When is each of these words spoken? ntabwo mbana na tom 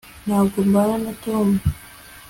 ntabwo 0.25 0.57
mbana 0.69 0.95
na 1.03 1.13
tom 1.23 1.47